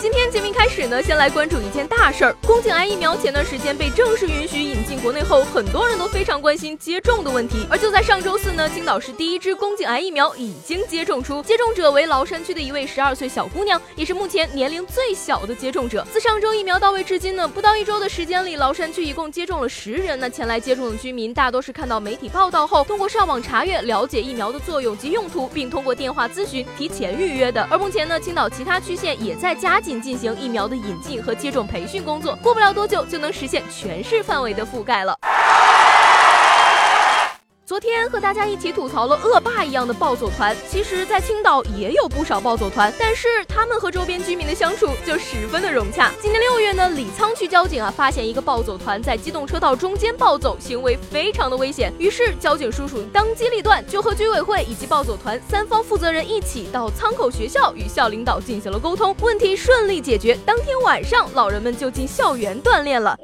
[0.00, 2.34] 今天节目开始呢，先来关注一件大事儿。
[2.46, 7.66] 宫颈癌疫苗前段时间被正式允许引进国内后，很多人都非常关心接种的问题。
[7.68, 16.02] 而就在上周四呢，青岛市第一支宫颈癌疫苗已经接种出，接种者为崂山区的一位十二岁小姑娘，也是目前年龄最小的接种者。
[16.10, 20.18] 自上周疫苗到位至今呢，不到一周的时间里，崂山区一共接种了十人。
[20.18, 27.68] 那前来接种的居民大多是看到媒体报道后，通过上网查阅了解疫苗的作用及用途，并通过电话咨询提前预约的。
[27.70, 29.89] 而目前呢，青岛其他区县也在加紧。
[29.98, 35.16] 进行疫苗的引进和接种培训工作，过不了多久就能实现全市范围的覆盖了。
[37.70, 46.10] 昨天和大家一起吐槽了恶霸一样的暴走团，其实，在青岛也有不少暴走团，但是他们和周边居民的相处就十分的融洽。
[46.20, 60.36] 今年六月呢，李沧区交警啊发现一个暴走团在机动车道中间暴走，行为非常的危险，于是交警叔叔当机立断，就和居委会以及暴走团三方负责人一起到仓口学校与校领导进行了沟通，问题顺利解决。
[60.44, 63.16] 当天晚上，老人们就进校园锻炼了。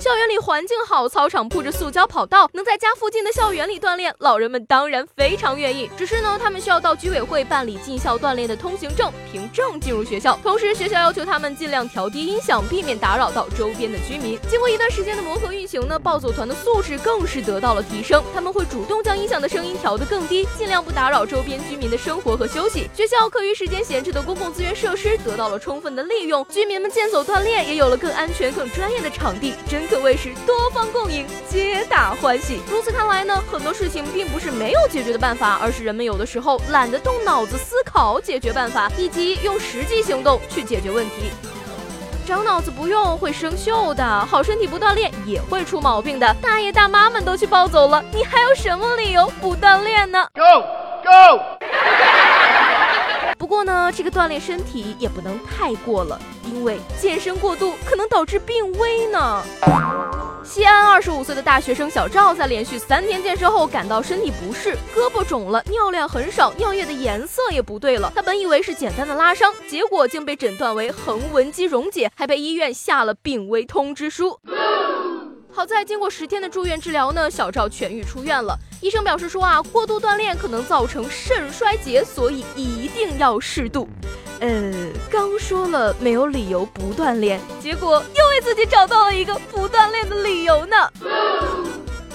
[0.00, 5.90] 校园里环境好，操场铺着塑胶跑道，能在家附近的校园里锻炼，老人们当然非常愿意。
[5.94, 10.38] 只是呢，他们需要到居委会办理进校锻炼的通行证，凭证进入学校。
[10.42, 14.38] 同时，学校要求他们尽量调低音响，避免打扰到周边的居民。
[14.48, 18.24] 经过一段时间的磨合运行呢，暴走团的素质更是得到了提升。
[18.32, 22.88] 他们会主动将音响的声音调得更低，尽量不打扰周边居民的生活和休息。
[22.94, 30.58] 学校课余时间闲置的公共资源设施得到了充分的利用，居民们健走锻炼也有了更安全、更专业的场地，真可谓是多。
[30.70, 32.60] 方共赢，皆大欢喜。
[32.70, 41.32] 如此看来呢，很多事情并不是没有解决的办法，而是人们有的时候懒得动脑子思考解决办法，以及用实际行动去解决问题。
[42.24, 46.32] 长脑子不用会生锈的，好身体不锻炼也会出毛病的。
[46.40, 50.62] 大爷大妈们都去暴走了，你还有什么理由不锻炼呢？Go
[51.02, 51.99] Go！
[53.40, 59.42] 不过呢，这个锻炼身体也不能太过了，因为健身过度可能导致病危呢。
[60.44, 68.12] 西安二十五岁的大学生小赵，在连续三天健身后，感到身体不适，胳膊肿了，尿量很少，尿液的颜色也不对了。
[68.14, 74.38] 他本以为是简单的拉伤，结果竟被诊断为横纹肌溶解，还被医院下了病危通知书。
[75.60, 78.58] 好在经过十天的住院治疗呢，小赵痊愈出院了。
[78.80, 83.86] 医生表示说啊，过度锻炼可能造成肾衰竭，所以一定要适度。
[84.40, 84.72] 呃，
[85.10, 90.76] 刚说了没有理由不锻炼，结果又为自己找到了一个不锻炼的理由呢。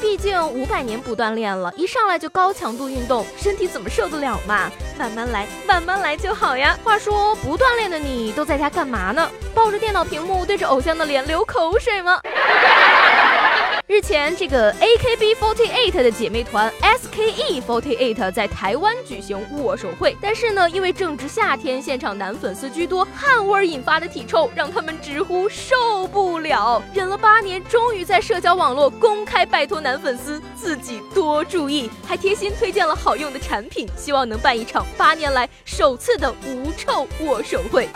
[0.02, 4.72] 毕竟五百年不锻炼了，一上来就高强度运动，身体怎么受得了嘛？
[4.98, 6.76] 慢慢来，慢慢来就好呀。
[6.84, 9.30] 话说不锻炼的你都在家干嘛呢？
[9.54, 12.20] 抱着电脑屏幕对着偶像的脸流口水吗？
[13.88, 26.82] 日前，这个 AKB48 的姐妹团 SKE48 在台湾举行握手会，但是呢，因为正值夏天，现场男粉丝居多，汗味引发的体臭让他们直呼受不了。
[26.96, 37.88] 忍了八年，终于在社交网络公开拜托男粉丝自己多注意，还贴心推荐了好用的产品，希望能办一场八年来首次的无臭握手会。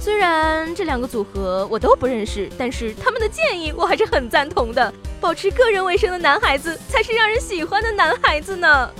[0.00, 4.92] 虽然这两个组合我都不认识，但是他们的建议我还是很赞同的。
[5.20, 8.90] 保持个人卫生的男孩子才是让人喜欢的男孩子呢。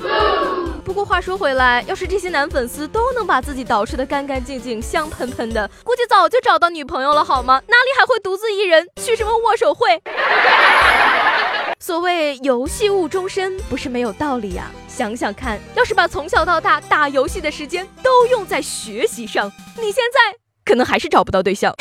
[0.85, 7.63] 不过话说回来，要是这些男粉丝都能把自己捯饬得干干净净、香喷喷的，估计早就找到女朋友了，好吗？
[7.69, 10.03] 哪里还会独自一人去什么握手会？
[11.79, 14.71] 所谓游戏误终身，不是没有道理呀。
[14.89, 20.48] 想想看，要是把从小到大打游戏的时间都用在学习上，你现在？
[20.69, 21.75] 可能还是找不到对象，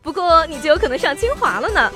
[0.00, 1.90] 不过你就有可能上清华了呢。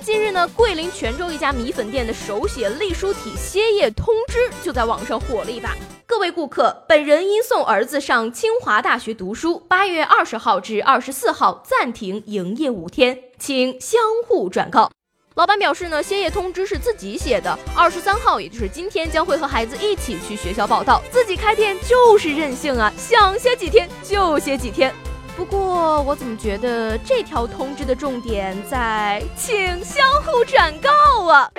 [0.00, 5.76] 近日呢，桂林泉州一家米粉店的手写隶书体歇业通知就在网上火了一把。
[6.06, 14.90] 各位顾客，本人因送儿子上清华大学读书，八月二十号至二十四号暂停营业五天，请相互转告。
[15.34, 17.58] 老板表示呢，歇业通知是自己写的。
[17.74, 21.02] 二十三号，也就是今天，将会和孩子一起去学校报道。
[21.10, 24.94] 自己开店就是任性啊，想歇几天就歇几天。
[25.36, 31.50] 不过我怎么觉得这条通知的重点在请相互转告啊？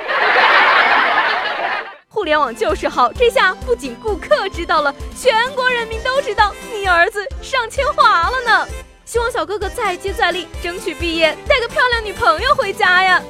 [2.08, 8.66] 互联网就是好，这下不仅顾客知道了，全国人民都知道你儿子上清华了呢。
[9.04, 13.22] 希望小哥哥再接再厉，争取毕业，带个漂亮女朋友回家呀。